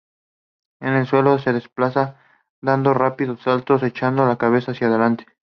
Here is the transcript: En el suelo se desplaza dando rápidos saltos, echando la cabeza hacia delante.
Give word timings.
En 0.79 0.95
el 0.95 1.05
suelo 1.05 1.37
se 1.37 1.53
desplaza 1.53 2.15
dando 2.59 2.95
rápidos 2.95 3.41
saltos, 3.41 3.83
echando 3.83 4.25
la 4.25 4.39
cabeza 4.39 4.71
hacia 4.71 4.89
delante. 4.89 5.27